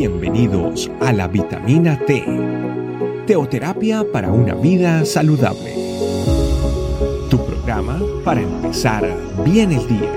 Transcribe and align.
Bienvenidos 0.00 0.90
a 1.02 1.12
la 1.12 1.28
vitamina 1.28 1.98
T, 2.06 2.24
teoterapia 3.26 4.02
para 4.10 4.32
una 4.32 4.54
vida 4.54 5.04
saludable. 5.04 5.74
Tu 7.28 7.36
programa 7.44 8.00
para 8.24 8.40
empezar 8.40 9.06
bien 9.44 9.72
el 9.72 9.86
día. 9.86 10.10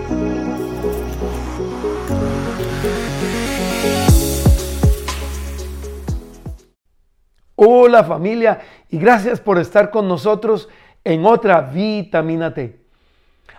Hola 7.58 8.06
familia 8.06 8.62
y 8.90 8.97
gracias 8.97 9.42
por 9.42 9.60
estar 9.60 9.92
con 9.92 10.08
nosotros 10.08 10.70
en 11.04 11.26
otra 11.26 11.60
vitamina 11.60 12.54
T. 12.54 12.79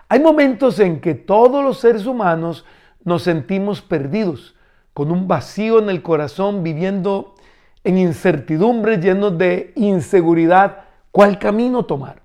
Hay 0.09 0.19
momentos 0.21 0.79
en 0.79 0.99
que 0.99 1.13
todos 1.13 1.63
los 1.63 1.77
seres 1.77 2.07
humanos 2.07 2.65
nos 3.03 3.21
sentimos 3.21 3.83
perdidos 3.83 4.54
con 4.95 5.11
un 5.11 5.27
vacío 5.27 5.77
en 5.79 5.89
el 5.89 6.01
corazón, 6.01 6.63
viviendo 6.63 7.35
en 7.83 7.97
incertidumbre, 7.97 8.97
llenos 8.97 9.37
de 9.37 9.73
inseguridad, 9.75 10.85
¿cuál 11.11 11.37
camino 11.37 11.83
tomar? 11.83 12.21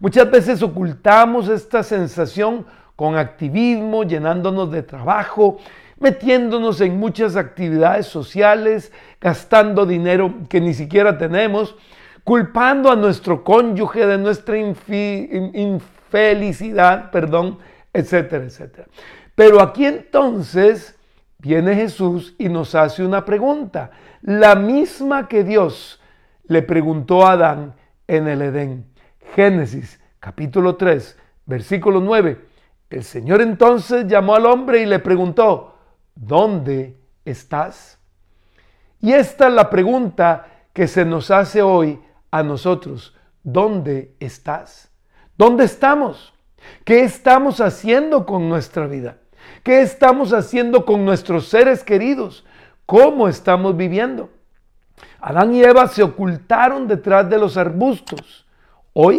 Muchas 0.00 0.28
veces 0.28 0.60
ocultamos 0.60 1.48
esta 1.48 1.84
sensación 1.84 2.66
con 2.96 3.16
activismo, 3.16 4.02
llenándonos 4.02 4.72
de 4.72 4.82
trabajo, 4.82 5.58
metiéndonos 6.00 6.80
en 6.80 6.98
muchas 6.98 7.36
actividades 7.36 8.06
sociales, 8.06 8.90
gastando 9.20 9.86
dinero 9.86 10.34
que 10.48 10.60
ni 10.60 10.74
siquiera 10.74 11.18
tenemos, 11.18 11.76
culpando 12.24 12.90
a 12.90 12.96
nuestro 12.96 13.44
cónyuge 13.44 14.08
de 14.08 14.18
nuestra 14.18 14.58
infelicidad, 14.58 17.12
perdón, 17.12 17.58
etcétera, 17.92 18.44
etcétera. 18.44 18.88
Pero 19.36 19.62
aquí 19.62 19.86
entonces 19.86 20.97
viene 21.38 21.76
Jesús 21.76 22.34
y 22.38 22.48
nos 22.48 22.74
hace 22.74 23.04
una 23.04 23.24
pregunta, 23.24 23.90
la 24.22 24.56
misma 24.56 25.28
que 25.28 25.44
Dios 25.44 26.00
le 26.44 26.62
preguntó 26.62 27.24
a 27.24 27.32
Adán 27.32 27.74
en 28.08 28.26
el 28.26 28.42
Edén. 28.42 28.86
Génesis 29.36 30.00
capítulo 30.18 30.76
3, 30.76 31.16
versículo 31.46 32.00
9. 32.00 32.44
El 32.90 33.04
Señor 33.04 33.40
entonces 33.40 34.06
llamó 34.06 34.34
al 34.34 34.46
hombre 34.46 34.82
y 34.82 34.86
le 34.86 34.98
preguntó, 34.98 35.76
¿dónde 36.14 36.96
estás? 37.24 37.98
Y 39.00 39.12
esta 39.12 39.46
es 39.46 39.54
la 39.54 39.70
pregunta 39.70 40.46
que 40.72 40.88
se 40.88 41.04
nos 41.04 41.30
hace 41.30 41.62
hoy 41.62 42.00
a 42.32 42.42
nosotros. 42.42 43.14
¿Dónde 43.44 44.16
estás? 44.18 44.90
¿Dónde 45.36 45.64
estamos? 45.64 46.34
¿Qué 46.84 47.04
estamos 47.04 47.60
haciendo 47.60 48.26
con 48.26 48.48
nuestra 48.48 48.88
vida? 48.88 49.18
¿Qué 49.62 49.80
estamos 49.82 50.32
haciendo 50.32 50.84
con 50.84 51.04
nuestros 51.04 51.48
seres 51.48 51.84
queridos? 51.84 52.44
¿Cómo 52.86 53.28
estamos 53.28 53.76
viviendo? 53.76 54.30
Adán 55.20 55.54
y 55.54 55.62
Eva 55.62 55.86
se 55.88 56.02
ocultaron 56.02 56.88
detrás 56.88 57.28
de 57.28 57.38
los 57.38 57.56
arbustos. 57.56 58.46
Hoy 58.92 59.18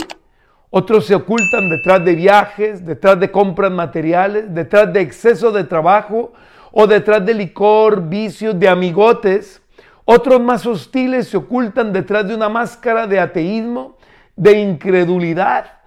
otros 0.69 1.05
se 1.05 1.15
ocultan 1.15 1.69
detrás 1.69 2.03
de 2.03 2.15
viajes, 2.15 2.85
detrás 2.85 3.19
de 3.19 3.31
compras 3.31 3.71
materiales, 3.71 4.53
detrás 4.53 4.91
de 4.93 5.01
exceso 5.01 5.51
de 5.51 5.63
trabajo 5.63 6.33
o 6.71 6.87
detrás 6.87 7.25
de 7.25 7.33
licor, 7.33 8.07
vicios, 8.07 8.59
de 8.59 8.69
amigotes. 8.69 9.61
Otros 10.05 10.39
más 10.41 10.65
hostiles 10.65 11.27
se 11.27 11.37
ocultan 11.37 11.93
detrás 11.93 12.27
de 12.27 12.35
una 12.35 12.49
máscara 12.49 13.07
de 13.07 13.19
ateísmo, 13.19 13.97
de 14.35 14.59
incredulidad 14.59 15.79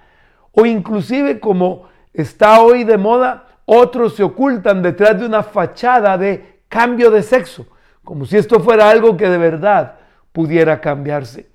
o 0.53 0.67
inclusive 0.67 1.41
como 1.41 1.89
está 2.13 2.61
hoy 2.61 2.85
de 2.85 2.99
moda, 2.99 3.47
otros 3.65 4.17
se 4.17 4.23
ocultan 4.23 4.83
detrás 4.83 5.19
de 5.19 5.27
una 5.27 5.43
fachada 5.43 6.19
de 6.19 6.61
cambio 6.69 7.11
de 7.11 7.23
sexo, 7.23 7.67
como 8.03 8.25
si 8.25 8.37
esto 8.37 8.61
fuera 8.61 8.91
algo 8.91 9.17
que 9.17 9.29
de 9.29 9.39
verdad 9.39 9.97
pudiera 10.33 10.81
cambiarse. 10.81 11.51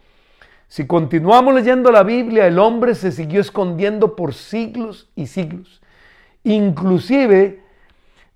Si 0.67 0.85
continuamos 0.85 1.53
leyendo 1.53 1.91
la 1.91 2.03
Biblia, 2.03 2.45
el 2.45 2.59
hombre 2.59 2.93
se 2.93 3.11
siguió 3.11 3.41
escondiendo 3.41 4.15
por 4.15 4.33
siglos 4.33 5.09
y 5.15 5.27
siglos. 5.27 5.81
Inclusive 6.43 7.63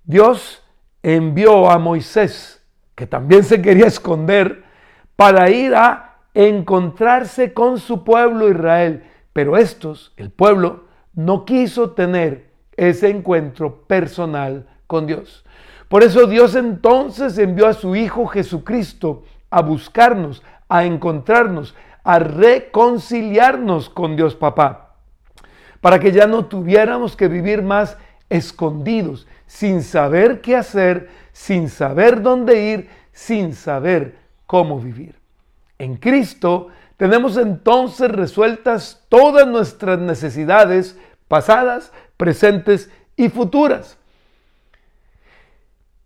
Dios 0.04 0.64
envió 1.04 1.70
a 1.70 1.78
Moisés, 1.78 2.64
que 2.96 3.06
también 3.06 3.44
se 3.44 3.62
quería 3.62 3.88
esconder, 3.88 4.64
para 5.16 5.50
ir 5.50 5.76
a 5.76 6.20
encontrarse 6.34 7.54
con 7.54 7.80
su 7.80 8.04
pueblo 8.04 8.50
Israel. 8.50 9.04
Pero 9.34 9.58
estos, 9.58 10.14
el 10.18 10.32
pueblo, 10.32 10.86
no 11.14 11.46
quiso 11.46 11.92
tener 11.92 12.51
ese 12.76 13.10
encuentro 13.10 13.84
personal 13.84 14.68
con 14.88 15.08
Dios. 15.08 15.46
Por 15.88 16.04
eso 16.04 16.26
Dios 16.26 16.56
entonces 16.56 17.38
envió 17.38 17.68
a 17.68 17.74
su 17.74 17.96
Hijo 17.96 18.26
Jesucristo 18.28 19.24
a 19.50 19.62
buscarnos, 19.62 20.42
a 20.70 20.86
encontrarnos, 20.86 21.76
a 22.04 22.20
reconciliarnos 22.20 23.90
con 23.90 24.16
Dios 24.16 24.36
Papá, 24.36 24.96
para 25.82 26.00
que 26.00 26.12
ya 26.12 26.28
no 26.28 26.46
tuviéramos 26.46 27.16
que 27.16 27.28
vivir 27.28 27.62
más 27.62 27.98
escondidos, 28.30 29.28
sin 29.46 29.84
saber 29.84 30.40
qué 30.40 30.56
hacer, 30.56 31.10
sin 31.34 31.68
saber 31.70 32.22
dónde 32.22 32.64
ir, 32.64 32.90
sin 33.12 33.54
saber 33.54 34.18
cómo 34.48 34.80
vivir. 34.80 35.20
En 35.78 35.98
Cristo 35.98 36.70
tenemos 36.96 37.36
entonces 37.36 38.10
resueltas 38.10 39.06
todas 39.10 39.48
nuestras 39.48 40.00
necesidades 40.00 40.98
pasadas, 41.28 41.92
presentes 42.22 42.92
y 43.18 43.30
futuras. 43.30 43.98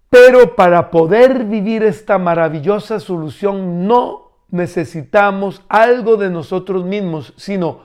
Pero 0.09 0.55
para 0.55 0.89
poder 0.89 1.43
vivir 1.43 1.83
esta 1.83 2.17
maravillosa 2.17 3.01
solución 3.01 3.85
no 3.85 4.31
necesitamos 4.49 5.61
algo 5.67 6.15
de 6.15 6.29
nosotros 6.29 6.85
mismos, 6.85 7.33
sino 7.35 7.81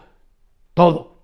todo. 0.75 1.17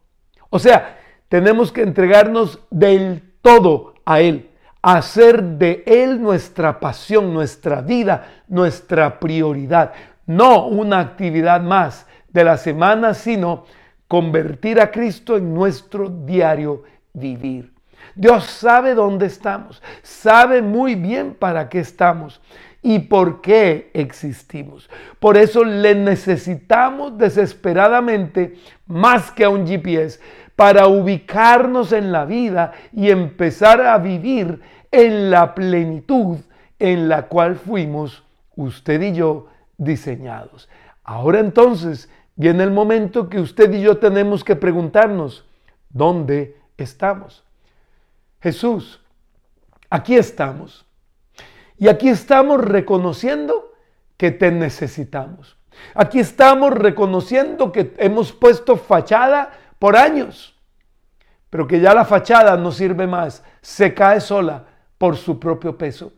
O 0.50 0.59
sea, 0.59 0.99
tenemos 1.28 1.71
que 1.71 1.83
entregarnos 1.83 2.59
del 2.72 3.23
todo 3.41 3.94
a 4.05 4.19
Él, 4.19 4.50
hacer 4.83 5.44
de 5.44 5.84
Él 5.87 6.21
nuestra 6.21 6.81
pasión, 6.81 7.33
nuestra 7.33 7.83
vida, 7.83 8.43
nuestra 8.49 9.21
prioridad. 9.21 9.93
No 10.27 10.67
una 10.67 10.99
actividad 10.99 11.61
más 11.61 12.09
de 12.31 12.43
la 12.43 12.56
semana, 12.56 13.15
sino 13.15 13.65
convertir 14.09 14.81
a 14.81 14.91
Cristo 14.91 15.37
en 15.37 15.55
nuestro 15.55 16.09
diario 16.09 16.83
vivir. 17.16 17.72
Dios 18.15 18.44
sabe 18.44 18.94
dónde 18.94 19.27
estamos, 19.27 19.82
sabe 20.03 20.62
muy 20.62 20.94
bien 20.94 21.34
para 21.34 21.69
qué 21.69 21.81
estamos 21.81 22.41
y 22.82 23.00
por 23.00 23.41
qué 23.41 23.91
existimos. 23.94 24.88
Por 25.19 25.37
eso 25.37 25.65
le 25.65 25.94
necesitamos 25.94 27.19
desesperadamente 27.19 28.55
más 28.87 29.32
que 29.32 29.44
a 29.44 29.49
un 29.49 29.66
GPS 29.66 30.21
para 30.55 30.87
ubicarnos 30.87 31.93
en 31.93 32.12
la 32.12 32.25
vida 32.25 32.72
y 32.93 33.10
empezar 33.10 33.81
a 33.81 33.99
vivir 33.99 34.60
en 34.91 35.31
la 35.31 35.55
plenitud 35.55 36.38
en 36.78 37.09
la 37.09 37.22
cual 37.22 37.56
fuimos 37.56 38.22
usted 38.55 39.03
y 39.03 39.12
yo 39.12 39.49
diseñados. 39.76 40.69
Ahora 41.03 41.41
entonces 41.41 42.10
viene 42.37 42.65
el 42.65 42.71
momento 42.71 43.28
que 43.28 43.41
usted 43.41 43.72
y 43.72 43.82
yo 43.82 43.99
tenemos 43.99 44.44
que 44.44 44.56
preguntarnos, 44.56 45.44
¿dónde 45.91 46.56
estamos. 46.76 47.44
Jesús, 48.41 49.00
aquí 49.91 50.16
estamos. 50.16 50.87
Y 51.78 51.88
aquí 51.88 52.09
estamos 52.09 52.62
reconociendo 52.62 53.72
que 54.16 54.31
te 54.31 54.50
necesitamos. 54.50 55.56
Aquí 55.94 56.20
estamos 56.20 56.72
reconociendo 56.72 57.70
que 57.70 57.94
hemos 57.98 58.32
puesto 58.32 58.76
fachada 58.76 59.50
por 59.78 59.97
años, 59.97 60.59
pero 61.50 61.66
que 61.66 61.81
ya 61.81 61.92
la 61.92 62.04
fachada 62.04 62.56
no 62.56 62.72
sirve 62.72 63.06
más, 63.06 63.43
se 63.60 63.93
cae 63.93 64.20
sola 64.20 64.64
por 64.97 65.16
su 65.16 65.38
propio 65.38 65.76
peso. 65.76 66.12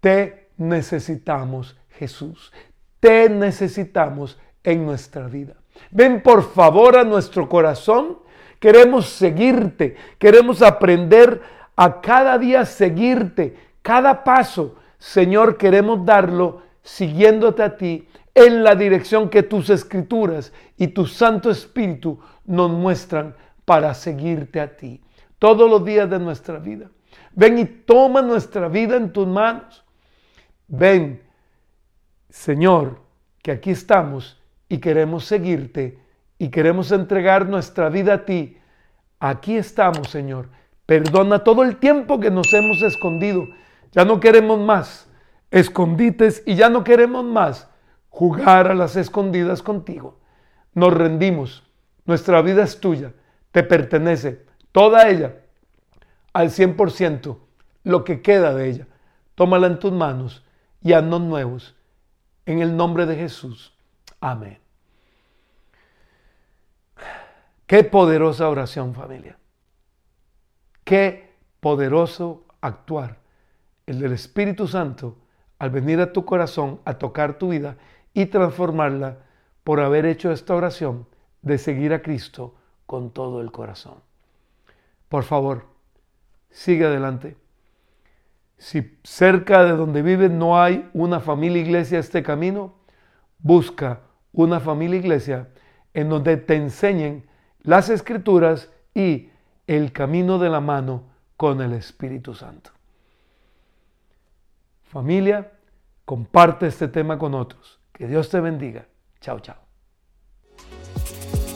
Te 0.00 0.50
necesitamos, 0.56 1.76
Jesús. 1.90 2.52
Te 3.00 3.28
necesitamos 3.28 4.38
en 4.62 4.86
nuestra 4.86 5.28
vida. 5.28 5.54
Ven 5.90 6.22
por 6.22 6.42
favor 6.42 6.96
a 6.96 7.04
nuestro 7.04 7.48
corazón 7.48 8.18
Queremos 8.58 9.08
seguirte, 9.08 9.96
queremos 10.18 10.62
aprender 10.62 11.40
a 11.76 12.00
cada 12.00 12.38
día 12.38 12.64
seguirte, 12.64 13.56
cada 13.82 14.24
paso, 14.24 14.76
Señor, 14.98 15.56
queremos 15.56 16.04
darlo 16.04 16.62
siguiéndote 16.82 17.62
a 17.62 17.76
ti 17.76 18.08
en 18.34 18.64
la 18.64 18.74
dirección 18.74 19.28
que 19.28 19.42
tus 19.42 19.70
escrituras 19.70 20.52
y 20.76 20.88
tu 20.88 21.06
Santo 21.06 21.50
Espíritu 21.50 22.20
nos 22.44 22.70
muestran 22.70 23.36
para 23.64 23.94
seguirte 23.94 24.60
a 24.60 24.76
ti 24.76 25.00
todos 25.38 25.70
los 25.70 25.84
días 25.84 26.08
de 26.10 26.18
nuestra 26.18 26.58
vida. 26.58 26.90
Ven 27.32 27.58
y 27.58 27.64
toma 27.64 28.22
nuestra 28.22 28.68
vida 28.68 28.96
en 28.96 29.12
tus 29.12 29.26
manos. 29.26 29.84
Ven, 30.66 31.22
Señor, 32.28 33.00
que 33.42 33.52
aquí 33.52 33.70
estamos 33.70 34.40
y 34.68 34.78
queremos 34.78 35.24
seguirte 35.24 35.98
y 36.38 36.48
queremos 36.48 36.92
entregar 36.92 37.48
nuestra 37.48 37.88
vida 37.88 38.14
a 38.14 38.24
ti, 38.24 38.58
aquí 39.18 39.56
estamos, 39.56 40.08
Señor. 40.10 40.48
Perdona 40.86 41.44
todo 41.44 41.64
el 41.64 41.76
tiempo 41.76 42.20
que 42.20 42.30
nos 42.30 42.52
hemos 42.54 42.80
escondido. 42.82 43.46
Ya 43.92 44.04
no 44.04 44.20
queremos 44.20 44.58
más 44.58 45.08
escondites 45.50 46.42
y 46.46 46.54
ya 46.54 46.68
no 46.68 46.84
queremos 46.84 47.24
más 47.24 47.68
jugar 48.08 48.68
a 48.68 48.74
las 48.74 48.96
escondidas 48.96 49.62
contigo. 49.62 50.20
Nos 50.74 50.94
rendimos. 50.94 51.64
Nuestra 52.04 52.40
vida 52.42 52.62
es 52.62 52.80
tuya. 52.80 53.12
Te 53.52 53.62
pertenece. 53.62 54.46
Toda 54.72 55.08
ella. 55.08 55.36
Al 56.32 56.50
100%. 56.50 57.36
Lo 57.84 58.04
que 58.04 58.22
queda 58.22 58.54
de 58.54 58.70
ella. 58.70 58.86
Tómala 59.34 59.66
en 59.66 59.78
tus 59.78 59.92
manos 59.92 60.44
y 60.82 60.92
haznos 60.92 61.20
nuevos. 61.20 61.76
En 62.46 62.60
el 62.60 62.76
nombre 62.76 63.06
de 63.06 63.16
Jesús. 63.16 63.74
Amén. 64.20 64.67
Qué 67.68 67.84
poderosa 67.84 68.48
oración 68.48 68.94
familia. 68.94 69.36
Qué 70.84 71.34
poderoso 71.60 72.46
actuar 72.62 73.18
el 73.84 74.00
del 74.00 74.14
Espíritu 74.14 74.66
Santo 74.66 75.18
al 75.58 75.68
venir 75.68 76.00
a 76.00 76.14
tu 76.14 76.24
corazón 76.24 76.80
a 76.86 76.94
tocar 76.94 77.36
tu 77.36 77.50
vida 77.50 77.76
y 78.14 78.24
transformarla 78.24 79.18
por 79.64 79.80
haber 79.80 80.06
hecho 80.06 80.32
esta 80.32 80.54
oración 80.54 81.06
de 81.42 81.58
seguir 81.58 81.92
a 81.92 82.00
Cristo 82.00 82.54
con 82.86 83.10
todo 83.10 83.42
el 83.42 83.52
corazón. 83.52 83.96
Por 85.10 85.24
favor, 85.24 85.66
sigue 86.48 86.86
adelante. 86.86 87.36
Si 88.56 88.98
cerca 89.04 89.64
de 89.64 89.72
donde 89.72 90.00
vives 90.00 90.30
no 90.30 90.58
hay 90.58 90.88
una 90.94 91.20
familia 91.20 91.60
iglesia 91.60 91.98
este 91.98 92.22
camino, 92.22 92.76
busca 93.38 94.00
una 94.32 94.58
familia 94.58 95.00
iglesia 95.00 95.50
en 95.92 96.08
donde 96.08 96.38
te 96.38 96.54
enseñen 96.54 97.27
las 97.62 97.88
escrituras 97.88 98.70
y 98.94 99.30
el 99.66 99.92
camino 99.92 100.38
de 100.38 100.48
la 100.48 100.60
mano 100.60 101.04
con 101.36 101.60
el 101.60 101.72
Espíritu 101.72 102.34
Santo. 102.34 102.70
Familia, 104.82 105.52
comparte 106.04 106.66
este 106.66 106.88
tema 106.88 107.18
con 107.18 107.34
otros. 107.34 107.78
Que 107.92 108.06
Dios 108.06 108.30
te 108.30 108.40
bendiga. 108.40 108.86
Chao, 109.20 109.40
chao. 109.40 109.56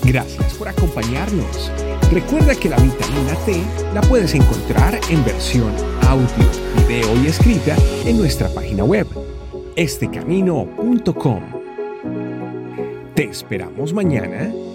Gracias 0.05 0.55
por 0.55 0.69
acompañarnos. 0.69 1.71
Recuerda 2.13 2.55
que 2.55 2.69
la 2.69 2.77
vitamina 2.77 3.35
T 3.47 3.63
la 3.95 4.01
puedes 4.03 4.35
encontrar 4.35 4.99
en 5.09 5.25
versión 5.25 5.73
audio, 6.07 6.27
video 6.87 7.17
y 7.23 7.29
escrita 7.29 7.77
en 8.05 8.19
nuestra 8.19 8.49
página 8.49 8.85
web, 8.85 9.07
estecamino.com. 9.77 11.43
Te 13.15 13.25
esperamos 13.25 13.93
mañana 13.95 14.53